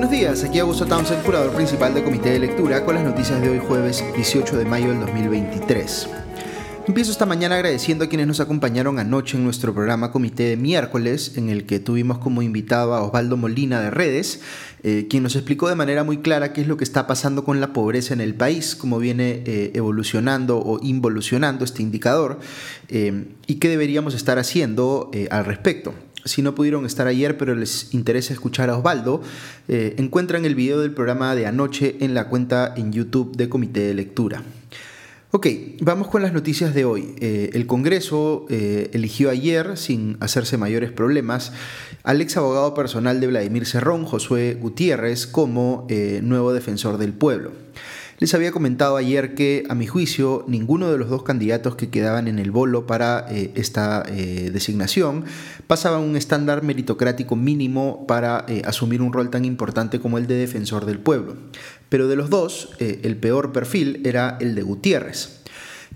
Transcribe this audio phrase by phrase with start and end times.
[0.00, 3.50] Buenos días, aquí Augusto Townsend, curador principal del Comité de Lectura, con las noticias de
[3.50, 6.08] hoy jueves 18 de mayo del 2023.
[6.88, 11.32] Empiezo esta mañana agradeciendo a quienes nos acompañaron anoche en nuestro programa Comité de miércoles,
[11.36, 14.40] en el que tuvimos como invitado a Osvaldo Molina de Redes,
[14.82, 17.60] eh, quien nos explicó de manera muy clara qué es lo que está pasando con
[17.60, 22.40] la pobreza en el país, cómo viene eh, evolucionando o involucionando este indicador
[22.88, 25.92] eh, y qué deberíamos estar haciendo al respecto.
[26.24, 29.22] Si no pudieron estar ayer, pero les interesa escuchar a Osvaldo,
[29.68, 33.94] encuentran el video del programa de anoche en la cuenta en YouTube de Comité de
[33.94, 34.42] Lectura.
[35.32, 35.46] Ok,
[35.80, 37.14] vamos con las noticias de hoy.
[37.20, 41.52] Eh, el Congreso eh, eligió ayer, sin hacerse mayores problemas,
[42.02, 47.52] al ex abogado personal de Vladimir Cerrón, Josué Gutiérrez, como eh, nuevo defensor del pueblo.
[48.20, 52.28] Les había comentado ayer que, a mi juicio, ninguno de los dos candidatos que quedaban
[52.28, 55.24] en el bolo para eh, esta eh, designación
[55.66, 60.34] pasaba un estándar meritocrático mínimo para eh, asumir un rol tan importante como el de
[60.34, 61.34] defensor del pueblo.
[61.88, 65.40] Pero de los dos, el peor perfil era el de Gutiérrez.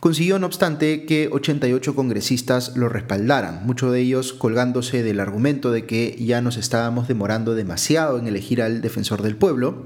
[0.00, 5.84] Consiguió, no obstante, que 88 congresistas lo respaldaran, muchos de ellos colgándose del argumento de
[5.84, 9.84] que ya nos estábamos demorando demasiado en elegir al defensor del pueblo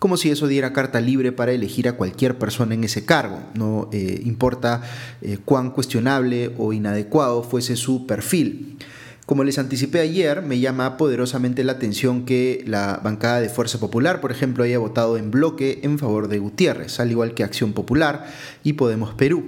[0.00, 3.38] como si eso diera carta libre para elegir a cualquier persona en ese cargo.
[3.54, 4.82] No eh, importa
[5.20, 8.78] eh, cuán cuestionable o inadecuado fuese su perfil.
[9.26, 14.22] Como les anticipé ayer, me llama poderosamente la atención que la bancada de Fuerza Popular,
[14.22, 18.26] por ejemplo, haya votado en bloque en favor de Gutiérrez, al igual que Acción Popular
[18.64, 19.44] y Podemos Perú.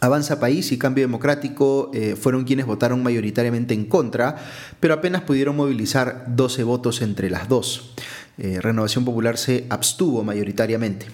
[0.00, 4.36] Avanza País y Cambio Democrático eh, fueron quienes votaron mayoritariamente en contra,
[4.78, 7.94] pero apenas pudieron movilizar 12 votos entre las dos.
[8.38, 11.06] Eh, Renovación Popular se abstuvo mayoritariamente.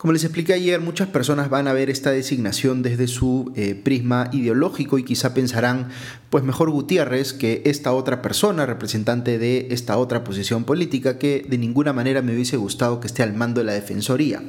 [0.00, 4.30] Como les expliqué ayer, muchas personas van a ver esta designación desde su eh, prisma
[4.32, 5.90] ideológico y quizá pensarán,
[6.30, 11.58] pues mejor Gutiérrez que esta otra persona, representante de esta otra posición política, que de
[11.58, 14.42] ninguna manera me hubiese gustado que esté al mando de la Defensoría.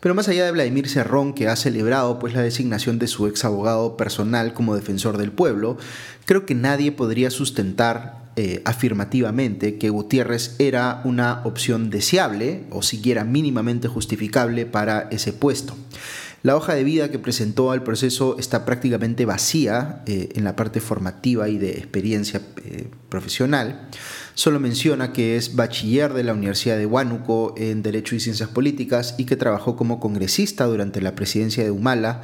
[0.00, 3.44] Pero más allá de Vladimir Cerrón, que ha celebrado pues, la designación de su ex
[3.44, 5.78] abogado personal como defensor del pueblo,
[6.24, 13.24] creo que nadie podría sustentar eh, afirmativamente que Gutiérrez era una opción deseable o siquiera
[13.24, 15.74] mínimamente justificable para ese puesto.
[16.42, 20.80] La hoja de vida que presentó al proceso está prácticamente vacía eh, en la parte
[20.80, 23.88] formativa y de experiencia eh, profesional.
[24.34, 29.14] Solo menciona que es bachiller de la Universidad de Huánuco en Derecho y Ciencias Políticas
[29.16, 32.20] y que trabajó como congresista durante la presidencia de Humala,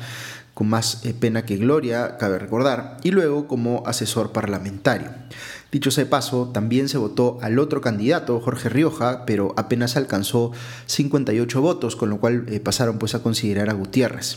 [0.52, 5.08] con más pena que gloria, cabe recordar, y luego como asesor parlamentario.
[5.72, 10.52] Dicho sea de paso, también se votó al otro candidato, Jorge Rioja, pero apenas alcanzó
[10.84, 14.36] 58 votos, con lo cual eh, pasaron pues a considerar a Gutiérrez.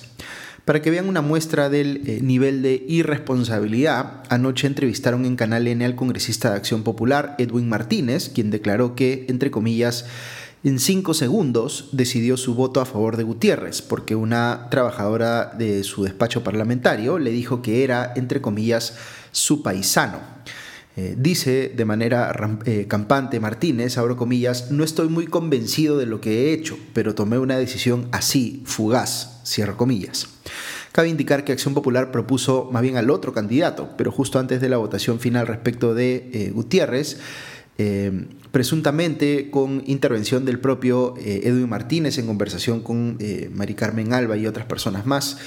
[0.64, 5.84] Para que vean una muestra del eh, nivel de irresponsabilidad, anoche entrevistaron en Canal N
[5.84, 10.06] al congresista de Acción Popular, Edwin Martínez, quien declaró que, entre comillas,
[10.64, 16.06] en cinco segundos decidió su voto a favor de Gutiérrez, porque una trabajadora de su
[16.06, 18.96] despacho parlamentario le dijo que era, entre comillas,
[19.34, 20.20] su paisano.
[20.98, 22.34] Eh, dice de manera
[22.64, 27.16] eh, campante Martínez, abro comillas, no estoy muy convencido de lo que he hecho, pero
[27.16, 30.30] tomé una decisión así, fugaz, cierro comillas.
[30.94, 34.70] Cabe indicar que Acción Popular propuso más bien al otro candidato, pero justo antes de
[34.70, 37.20] la votación final respecto de eh, Gutiérrez,
[37.78, 44.14] eh, presuntamente con intervención del propio eh, Edwin Martínez en conversación con eh, Mari Carmen
[44.14, 45.38] Alba y otras personas más,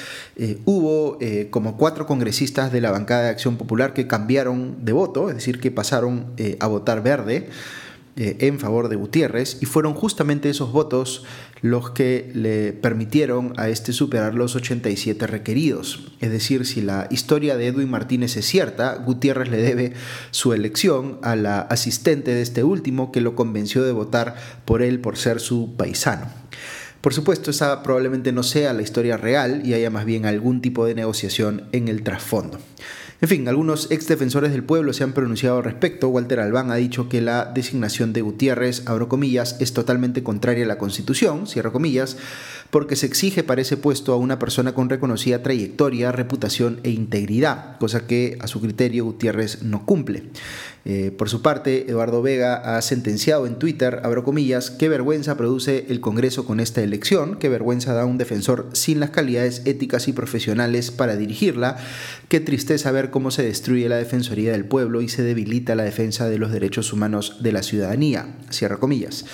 [0.67, 1.19] hubo
[1.51, 5.59] como cuatro congresistas de la bancada de Acción Popular que cambiaron de voto, es decir,
[5.59, 6.27] que pasaron
[6.61, 7.49] a votar verde.
[8.21, 11.25] Eh, en favor de Gutiérrez y fueron justamente esos votos
[11.61, 16.13] los que le permitieron a este superar los 87 requeridos.
[16.21, 19.93] Es decir, si la historia de Edwin Martínez es cierta, Gutiérrez le debe
[20.31, 25.01] su elección a la asistente de este último que lo convenció de votar por él
[25.01, 26.27] por ser su paisano.
[27.01, 30.85] Por supuesto, esa probablemente no sea la historia real y haya más bien algún tipo
[30.85, 32.59] de negociación en el trasfondo.
[33.21, 36.09] En fin, algunos ex defensores del pueblo se han pronunciado al respecto.
[36.09, 40.69] Walter Albán ha dicho que la designación de Gutiérrez, abro comillas, es totalmente contraria a
[40.69, 42.17] la Constitución, cierro comillas,
[42.71, 47.77] porque se exige para ese puesto a una persona con reconocida trayectoria, reputación e integridad,
[47.79, 50.23] cosa que a su criterio Gutiérrez no cumple.
[50.85, 55.87] Eh, por su parte, Eduardo Vega ha sentenciado en Twitter, abro comillas, qué vergüenza produce
[55.89, 60.13] el Congreso con esta elección, qué vergüenza da un defensor sin las calidades éticas y
[60.13, 61.77] profesionales para dirigirla,
[62.29, 66.29] qué tristeza ver cómo se destruye la Defensoría del Pueblo y se debilita la defensa
[66.29, 69.25] de los derechos humanos de la ciudadanía, cierra comillas.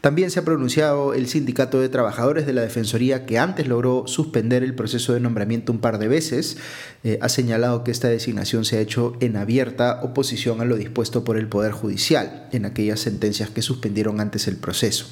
[0.00, 4.62] También se ha pronunciado el Sindicato de Trabajadores de la Defensoría que antes logró suspender
[4.62, 6.58] el proceso de nombramiento un par de veces.
[7.02, 11.24] Eh, ha señalado que esta designación se ha hecho en abierta oposición a lo dispuesto
[11.24, 15.06] por el Poder Judicial en aquellas sentencias que suspendieron antes el proceso.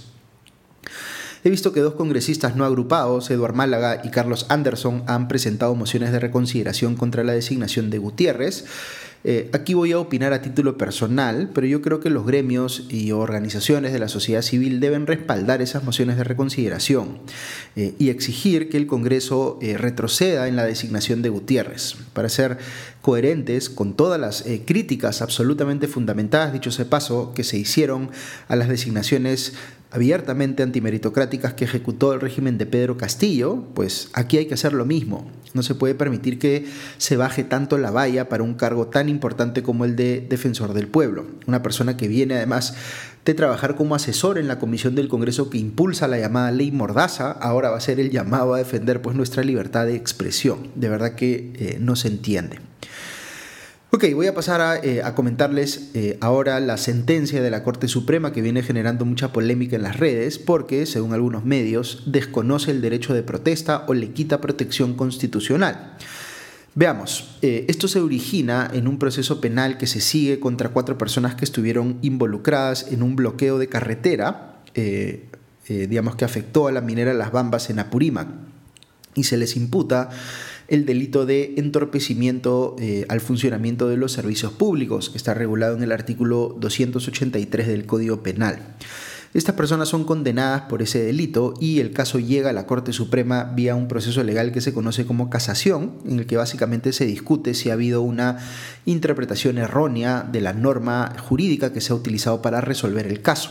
[1.44, 6.10] He visto que dos congresistas no agrupados, Eduard Málaga y Carlos Anderson, han presentado mociones
[6.10, 8.64] de reconsideración contra la designación de Gutiérrez.
[9.26, 13.10] Eh, aquí voy a opinar a título personal, pero yo creo que los gremios y
[13.12, 17.18] organizaciones de la sociedad civil deben respaldar esas mociones de reconsideración
[17.74, 22.58] eh, y exigir que el Congreso eh, retroceda en la designación de Gutiérrez, para ser
[23.00, 28.10] coherentes con todas las críticas absolutamente fundamentadas, dicho ese paso, que se hicieron
[28.48, 29.54] a las designaciones
[29.94, 34.84] abiertamente antimeritocráticas que ejecutó el régimen de Pedro Castillo, pues aquí hay que hacer lo
[34.84, 35.30] mismo.
[35.52, 36.66] No se puede permitir que
[36.98, 40.88] se baje tanto la valla para un cargo tan importante como el de defensor del
[40.88, 41.26] pueblo.
[41.46, 42.74] Una persona que viene además
[43.24, 47.30] de trabajar como asesor en la comisión del Congreso que impulsa la llamada ley Mordaza,
[47.30, 50.70] ahora va a ser el llamado a defender pues nuestra libertad de expresión.
[50.74, 52.58] De verdad que eh, no se entiende.
[53.94, 58.32] Ok, voy a pasar a, eh, comentarles eh, ahora la sentencia de la Corte Suprema
[58.32, 63.14] que viene generando mucha polémica en las redes porque, según algunos medios, desconoce el derecho
[63.14, 65.96] de protesta o le quita protección constitucional.
[66.74, 71.36] Veamos, eh, esto se origina en un proceso penal que se sigue contra cuatro personas
[71.36, 74.60] que estuvieron involucradas en un bloqueo de carretera,
[75.68, 78.26] digamos que afectó a la minera Las Bambas en Apurímac,
[79.14, 80.10] y se les imputa
[80.68, 85.82] el delito de entorpecimiento eh, al funcionamiento de los servicios públicos, que está regulado en
[85.82, 88.58] el artículo 283 del Código Penal.
[89.34, 93.52] Estas personas son condenadas por ese delito y el caso llega a la Corte Suprema
[93.56, 97.54] vía un proceso legal que se conoce como casación, en el que básicamente se discute
[97.54, 98.38] si ha habido una
[98.86, 103.50] interpretación errónea de la norma jurídica que se ha utilizado para resolver el caso.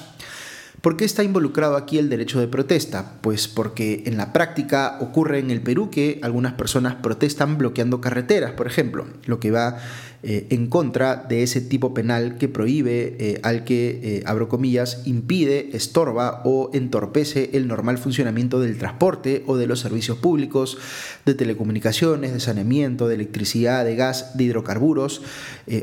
[0.84, 3.14] ¿Por qué está involucrado aquí el derecho de protesta?
[3.22, 8.52] Pues porque en la práctica ocurre en el Perú que algunas personas protestan bloqueando carreteras,
[8.52, 9.78] por ejemplo, lo que va
[10.26, 15.02] eh, en contra de ese tipo penal que prohíbe eh, al que, eh, abro comillas,
[15.04, 20.78] impide, estorba o entorpece el normal funcionamiento del transporte o de los servicios públicos,
[21.26, 25.22] de telecomunicaciones, de saneamiento, de electricidad, de gas, de hidrocarburos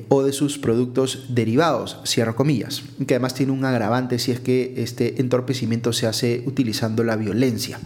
[0.09, 4.75] o de sus productos derivados, cierro comillas, que además tiene un agravante si es que
[4.79, 7.79] este entorpecimiento se hace utilizando la violencia.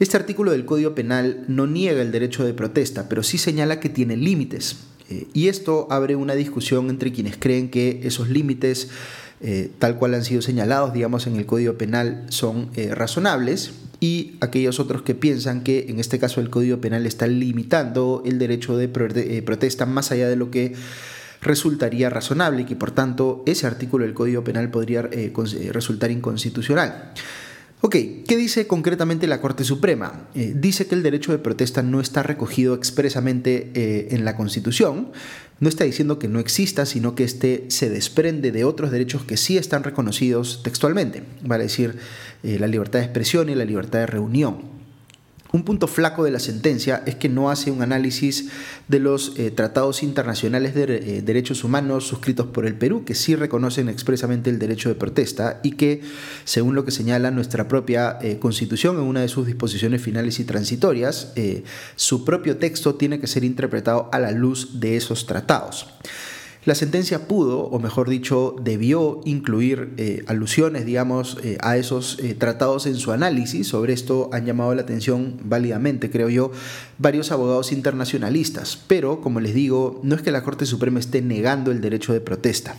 [0.00, 3.88] Este artículo del Código Penal no niega el derecho de protesta, pero sí señala que
[3.88, 4.76] tiene límites.
[5.08, 8.88] Eh, y esto abre una discusión entre quienes creen que esos límites,
[9.40, 14.36] eh, tal cual han sido señalados, digamos, en el Código Penal, son eh, razonables y
[14.40, 18.76] aquellos otros que piensan que en este caso el Código Penal está limitando el derecho
[18.76, 20.74] de protesta más allá de lo que
[21.40, 27.12] resultaría razonable y que por tanto ese artículo del Código Penal podría resultar inconstitucional.
[27.82, 27.94] Ok,
[28.26, 30.28] ¿qué dice concretamente la Corte Suprema?
[30.34, 35.12] Eh, dice que el derecho de protesta no está recogido expresamente eh, en la Constitución,
[35.60, 39.36] no está diciendo que no exista, sino que este se desprende de otros derechos que
[39.36, 41.96] sí están reconocidos textualmente, vale decir,
[42.42, 44.75] eh, la libertad de expresión y la libertad de reunión.
[45.52, 48.48] Un punto flaco de la sentencia es que no hace un análisis
[48.88, 53.36] de los eh, tratados internacionales de eh, derechos humanos suscritos por el Perú, que sí
[53.36, 56.02] reconocen expresamente el derecho de protesta y que,
[56.44, 60.44] según lo que señala nuestra propia eh, Constitución en una de sus disposiciones finales y
[60.44, 61.32] transitorias,
[61.96, 65.86] su propio texto tiene que ser interpretado a la luz de esos tratados.
[66.66, 72.34] La sentencia pudo, o mejor dicho, debió incluir eh, alusiones, digamos, eh, a esos eh,
[72.34, 73.68] tratados en su análisis.
[73.68, 76.50] Sobre esto han llamado la atención válidamente, creo yo,
[76.98, 78.82] varios abogados internacionalistas.
[78.88, 82.20] Pero, como les digo, no es que la Corte Suprema esté negando el derecho de
[82.20, 82.74] protesta.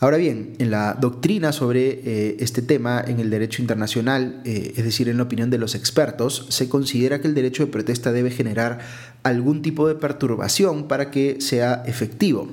[0.00, 5.16] Ahora bien, en la doctrina sobre este tema en el derecho internacional, es decir, en
[5.16, 8.78] la opinión de los expertos, se considera que el derecho de protesta debe generar
[9.24, 12.48] algún tipo de perturbación para que sea efectivo.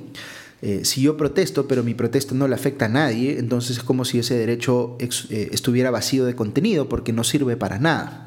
[0.62, 4.04] Eh, si yo protesto, pero mi protesta no le afecta a nadie, entonces es como
[4.04, 8.26] si ese derecho eh, estuviera vacío de contenido porque no sirve para nada.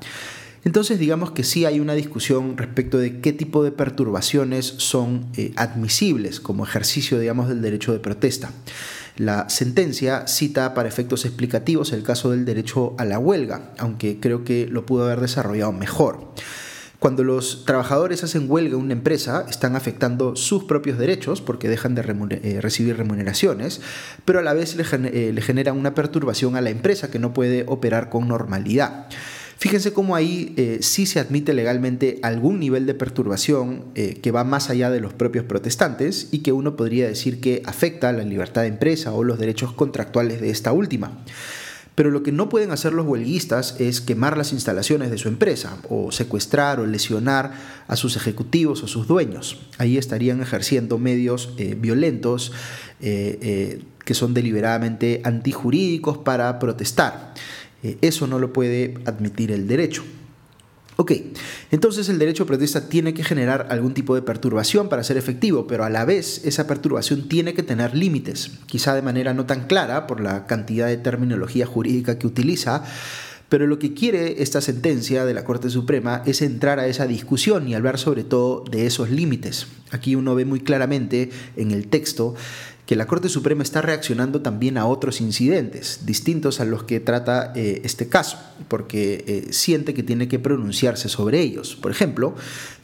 [0.63, 5.53] Entonces digamos que sí hay una discusión respecto de qué tipo de perturbaciones son eh,
[5.55, 8.51] admisibles como ejercicio, digamos, del derecho de protesta.
[9.19, 14.45] La sentencia cita para efectos explicativos el caso del derecho a la huelga, aunque creo
[14.45, 16.31] que lo pudo haber desarrollado mejor.
[16.99, 21.95] Cuando los trabajadores hacen huelga en una empresa, están afectando sus propios derechos porque dejan
[21.95, 23.81] de eh, recibir remuneraciones,
[24.23, 27.65] pero a la vez eh, le, generan una perturbación a la empresa que no puede
[27.67, 29.07] operar con normalidad.
[29.59, 34.69] Fíjense cómo ahí eh, sí se admite legalmente algún nivel de perturbación que va más
[34.69, 38.61] allá de los propios protestantes y que uno podría decir que afecta a la libertad
[38.61, 41.23] de empresa o los derechos contractuales de esta última.
[41.99, 45.79] Pero lo que no pueden hacer los huelguistas es quemar las instalaciones de su empresa
[45.89, 47.51] o secuestrar o lesionar
[47.89, 49.59] a sus ejecutivos o sus dueños.
[49.79, 52.53] Ahí estarían ejerciendo medios eh, violentos
[53.01, 57.33] eh, eh, que son deliberadamente antijurídicos para protestar.
[57.83, 60.03] Eso no lo puede admitir el derecho.
[60.99, 61.13] Ok,
[61.71, 65.85] entonces el derecho protesta tiene que generar algún tipo de perturbación para ser efectivo, pero
[65.85, 70.07] a la vez esa perturbación tiene que tener límites, quizá de manera no tan clara
[70.07, 72.83] por la cantidad de terminología jurídica que utiliza,
[73.47, 77.69] pero lo que quiere esta sentencia de la Corte Suprema es entrar a esa discusión
[77.69, 79.67] y hablar sobre todo de esos límites.
[79.91, 82.35] Aquí uno ve muy claramente en el texto
[82.89, 87.53] que la Corte Suprema está reaccionando también a otros incidentes distintos a los que trata
[87.55, 91.75] eh, este caso, porque eh, siente que tiene que pronunciarse sobre ellos.
[91.75, 92.33] Por ejemplo,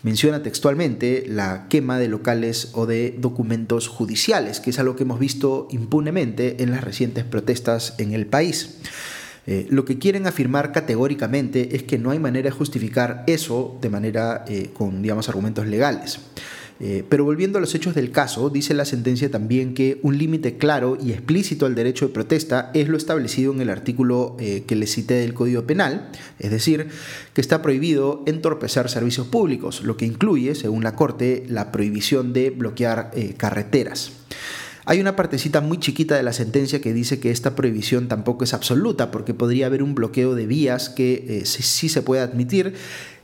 [0.03, 5.19] menciona textualmente la quema de locales o de documentos judiciales, que es algo que hemos
[5.19, 8.77] visto impunemente en las recientes protestas en el país.
[9.47, 13.89] Eh, lo que quieren afirmar categóricamente es que no hay manera de justificar eso de
[13.89, 14.45] manera
[14.75, 16.19] con, digamos, argumentos legales.
[16.79, 20.58] Eh, pero volviendo a los hechos del caso, dice la sentencia también que un límite
[20.58, 24.75] claro y explícito al derecho de protesta es lo establecido en el artículo eh, que
[24.75, 26.88] le cité del Código Penal, es decir,
[27.34, 32.50] que está prohibido entorpecer servicios públicos, lo que incluye, según la Corte, la prohibición de
[32.50, 34.25] bloquear eh, carreteras.
[34.87, 38.53] Hay una partecita muy chiquita de la sentencia que dice que esta prohibición tampoco es
[38.53, 42.75] absoluta, porque podría haber un bloqueo de vías que sí se puede admitir,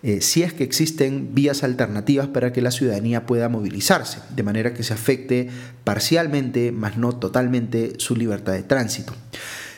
[0.01, 4.73] eh, si es que existen vías alternativas para que la ciudadanía pueda movilizarse, de manera
[4.73, 5.49] que se afecte
[5.83, 9.13] parcialmente, más no totalmente, su libertad de tránsito.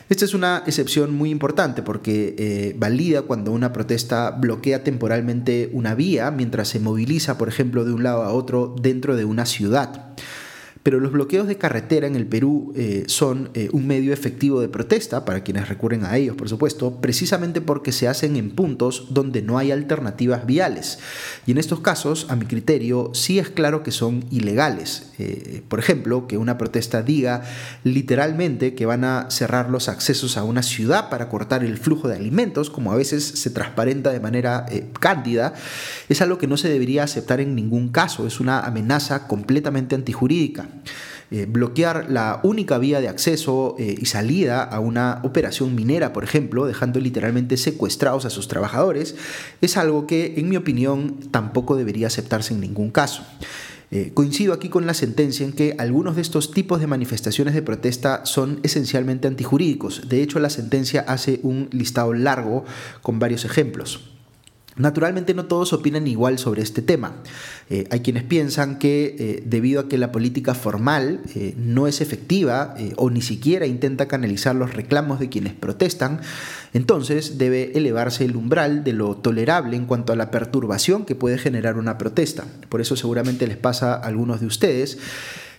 [0.07, 5.95] Esta es una excepción muy importante porque eh, valida cuando una protesta bloquea temporalmente una
[5.95, 10.13] vía mientras se moviliza, por ejemplo, de un lado a otro dentro de una ciudad.
[10.83, 14.67] Pero los bloqueos de carretera en el Perú eh, son eh, un medio efectivo de
[14.67, 19.41] protesta, para quienes recurren a ellos, por supuesto, precisamente porque se hacen en puntos donde
[19.41, 20.99] no hay alternativas viales.
[21.45, 25.13] Y en estos casos, a mi criterio, sí es claro que son ilegales.
[25.19, 27.43] Eh, por ejemplo, que una protesta diga
[27.85, 32.17] literalmente que van a cerrar los accesos a una ciudad para cortar el flujo de
[32.17, 34.65] alimentos, como a veces se transparenta de manera
[34.99, 35.53] cándida,
[36.09, 38.27] es algo que no se debería aceptar en ningún caso.
[38.27, 40.72] Es una amenaza completamente antijurídica.
[41.31, 46.23] Eh, bloquear la única vía de acceso eh, y salida a una operación minera, por
[46.23, 49.15] ejemplo, dejando literalmente secuestrados a sus trabajadores,
[49.59, 53.23] es algo que, en mi opinión, tampoco debería aceptarse en ningún caso.
[53.89, 57.63] Eh, coincido aquí con la sentencia en que algunos de estos tipos de manifestaciones de
[57.63, 60.09] protesta son esencialmente antijurídicos.
[60.09, 62.63] De hecho, la sentencia hace un listado largo
[63.01, 64.12] con varios ejemplos.
[64.75, 67.13] Naturalmente no todos opinan igual sobre este tema.
[67.69, 72.01] Eh, hay quienes piensan que eh, debido a que la política formal eh, no es
[72.01, 76.21] efectiva o ni siquiera intenta canalizar los reclamos de quienes protestan,
[76.73, 81.37] entonces debe elevarse el umbral de lo tolerable en cuanto a la perturbación que puede
[81.37, 82.45] generar una protesta.
[82.69, 84.97] Por eso seguramente les pasa a algunos de ustedes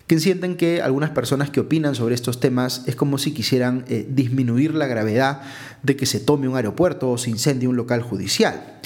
[0.08, 4.74] que sienten que algunas personas que opinan sobre estos temas es como si quisieran disminuir
[4.74, 5.40] la gravedad
[5.82, 8.80] de que se tome un aeropuerto o se incendie un local judicial.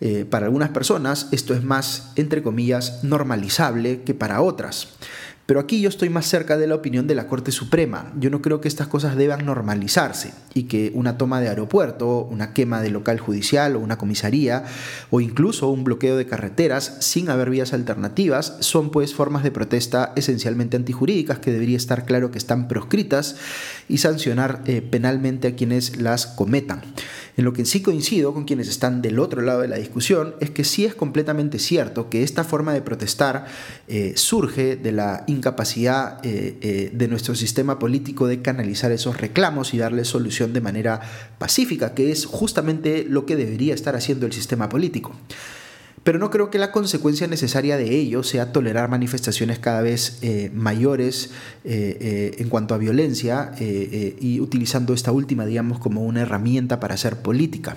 [0.00, 4.88] Eh, para algunas personas esto es más, entre comillas, normalizable que para otras.
[5.50, 8.12] Pero aquí yo estoy más cerca de la opinión de la Corte Suprema.
[8.16, 12.52] Yo no creo que estas cosas deban normalizarse y que una toma de aeropuerto, una
[12.52, 14.62] quema de local judicial o una comisaría
[15.10, 20.12] o incluso un bloqueo de carreteras sin haber vías alternativas son pues formas de protesta
[20.14, 23.34] esencialmente antijurídicas que debería estar claro que están proscritas
[23.88, 26.82] y sancionar eh, penalmente a quienes las cometan.
[27.36, 30.50] En lo que sí coincido con quienes están del otro lado de la discusión es
[30.50, 33.46] que sí es completamente cierto que esta forma de protestar
[33.88, 39.72] eh, surge de la incapacidad eh, eh, de nuestro sistema político de canalizar esos reclamos
[39.72, 41.00] y darle solución de manera
[41.38, 45.16] pacífica, que es justamente lo que debería estar haciendo el sistema político.
[46.02, 50.50] Pero no creo que la consecuencia necesaria de ello sea tolerar manifestaciones cada vez eh,
[50.54, 51.30] mayores
[51.64, 56.94] eh, eh, en cuanto a violencia y utilizando esta última, digamos, como una herramienta para
[56.94, 57.76] hacer política.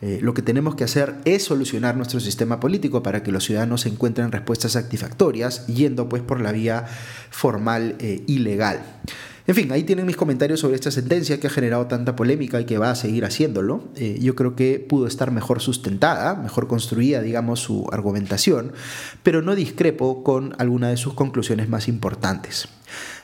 [0.00, 4.30] lo que tenemos que hacer es solucionar nuestro sistema político para que los ciudadanos encuentren
[4.30, 6.84] respuestas satisfactorias yendo pues por la vía
[7.30, 8.80] formal y legal.
[9.48, 12.64] En fin, ahí tienen mis comentarios sobre esta sentencia que ha generado tanta polémica y
[12.64, 13.84] que va a seguir haciéndolo.
[13.94, 18.72] Eh, yo creo que pudo estar mejor sustentada, mejor construida, digamos, su argumentación,
[19.22, 22.68] pero no discrepo con alguna de sus conclusiones más importantes.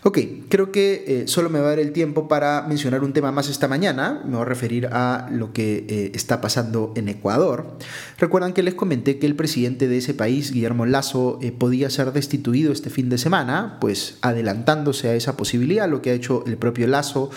[0.05, 3.31] Ok, creo que eh, solo me va a dar el tiempo para mencionar un tema
[3.31, 4.21] más esta mañana.
[4.25, 7.79] Me voy a referir a lo que eh, está pasando en Ecuador.
[8.19, 12.12] Recuerdan que les comenté que el presidente de ese país, Guillermo Lazo, eh, podía ser
[12.12, 16.57] destituido este fin de semana, pues adelantándose a esa posibilidad, lo que ha hecho el
[16.57, 17.31] propio Lazo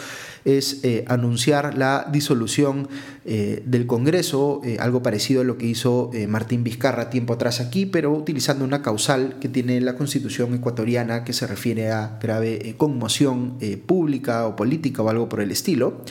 [0.45, 2.87] es eh, anunciar la disolución
[3.25, 7.87] eh, del Congreso, eh, algo parecido a lo que hizo Martín Vizcarra tiempo atrás aquí,
[7.87, 13.57] pero utilizando una causal que tiene la constitución ecuatoriana que se refiere a grave conmoción
[13.85, 16.01] pública o política o algo por el estilo.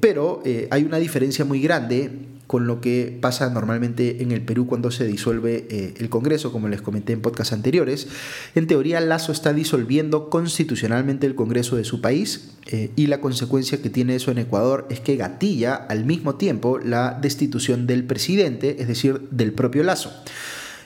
[0.00, 4.90] pero hay una diferencia muy grande con lo que pasa normalmente en el Perú cuando
[4.90, 8.08] se disuelve eh, el Congreso, como les comenté en podcasts anteriores.
[8.54, 13.82] En teoría, Lazo está disolviendo constitucionalmente el Congreso de su país eh, y la consecuencia
[13.82, 18.76] que tiene eso en Ecuador es que gatilla al mismo tiempo la destitución del presidente,
[18.80, 20.12] es decir, del propio Lazo.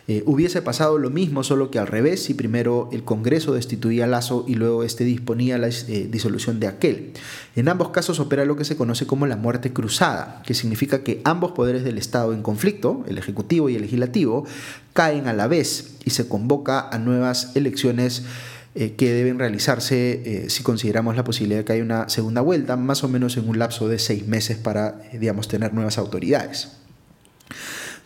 [0.08, 4.06] Eh, hubiese pasado lo mismo, solo que al revés, si primero el Congreso destituía a
[4.08, 7.12] Lazo y luego este disponía la eh, disolución de aquel.
[7.54, 11.20] En ambos casos opera lo que se conoce como la muerte cruzada, que significa que
[11.24, 14.44] ambos poderes del Estado en conflicto, el Ejecutivo y el Legislativo,
[14.94, 18.24] caen a la vez y se convoca a nuevas elecciones
[18.74, 23.04] eh, que deben realizarse si consideramos la posibilidad de que haya una segunda vuelta, más
[23.04, 26.79] o menos en un lapso de seis meses para, digamos, tener nuevas autoridades.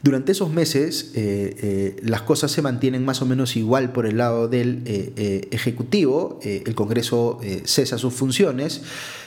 [0.04, 4.18] Durante esos meses eh, eh, las cosas se mantienen más o menos igual por el
[4.18, 8.82] lado del eh, Ejecutivo, el Congreso cesa sus funciones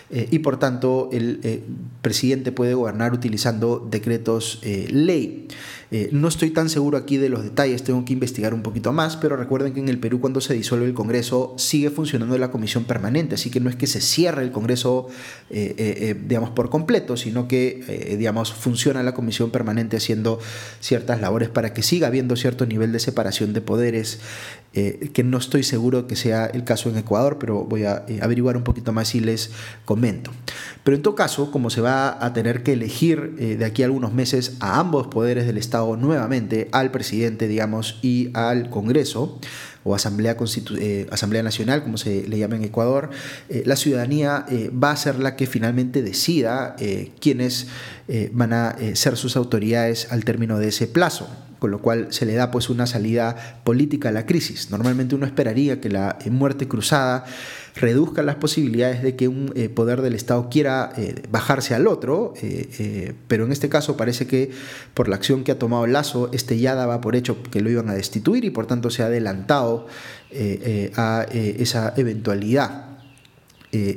[0.10, 1.64] y por tanto el
[2.02, 5.48] presidente puede gobernar utilizando decretos ley.
[5.90, 9.16] Eh, no estoy tan seguro aquí de los detalles, tengo que investigar un poquito más,
[9.16, 12.84] pero recuerden que en el Perú cuando se disuelve el Congreso sigue funcionando la comisión
[12.84, 15.08] permanente, así que no es que se cierre el Congreso,
[15.50, 20.40] eh, eh, digamos, por completo, sino que, digamos, funciona la comisión permanente haciendo
[20.82, 24.20] ciertas labores para que siga habiendo cierto nivel de separación de poderes,
[24.74, 28.64] que no estoy seguro que sea el caso en Ecuador, pero voy a averiguar un
[28.64, 29.52] poquito más y les
[29.86, 29.97] comento.
[30.84, 34.14] Pero en todo caso, como se va a tener que elegir de aquí a algunos
[34.14, 39.40] meses a ambos poderes del Estado, nuevamente al presidente, digamos, y al Congreso
[39.88, 40.36] o Asamblea,
[40.80, 43.10] eh, Asamblea Nacional, como se le llama en Ecuador,
[43.50, 46.76] eh, la ciudadanía eh, va a ser la que finalmente decida
[47.20, 47.68] quiénes
[48.32, 51.28] van a ser sus autoridades al término de ese plazo
[51.60, 54.70] con lo cual se le da pues una salida política a la crisis.
[54.70, 57.26] Normalmente uno esperaría que la muerte cruzada
[57.80, 62.34] reduzca las posibilidades de que un eh, poder del Estado quiera eh, bajarse al otro,
[62.42, 64.52] eh, pero en este caso parece que
[64.94, 67.90] por la acción que ha tomado Lazo, este ya daba por hecho que lo iban
[67.90, 69.88] a destituir y por tanto se ha adelantado
[70.96, 72.87] a esa eventualidad.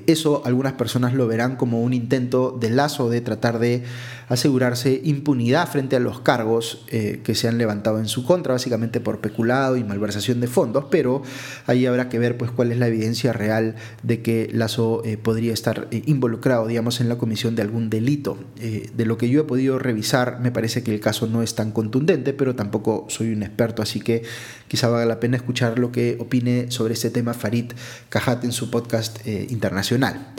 [0.07, 3.85] Eso algunas personas lo verán como un intento de Lazo de tratar de
[4.31, 9.01] asegurarse impunidad frente a los cargos eh, que se han levantado en su contra, básicamente
[9.01, 11.23] por peculado y malversación de fondos, pero
[11.67, 15.53] ahí habrá que ver pues cuál es la evidencia real de que Lazo eh, podría
[15.53, 18.39] estar eh, involucrado, digamos, en la comisión de algún delito.
[18.61, 21.73] de lo que yo he podido revisar, me parece que el caso no es tan
[21.73, 24.23] contundente, pero tampoco soy un experto, así que
[24.71, 27.73] quizá valga la pena escuchar lo que opine sobre este tema Farid
[28.09, 30.35] Cajat en su podcast internacional.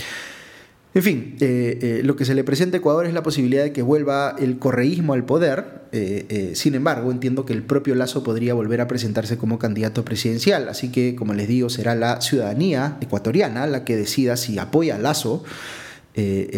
[0.94, 3.72] En fin, eh, eh, lo que se le presenta a Ecuador es la posibilidad de
[3.72, 5.84] que vuelva el correísmo al poder.
[5.94, 10.68] Eh, sin embargo, entiendo que el propio Lazo podría volver a presentarse como candidato presidencial.
[10.68, 15.00] Así que, como les digo, será la ciudadanía ecuatoriana la que decida si apoya a
[15.00, 15.44] Lazo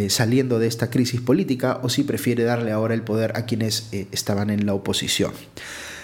[0.10, 4.50] saliendo de esta crisis política o si prefiere darle ahora el poder a quienes estaban
[4.50, 5.32] en la oposición.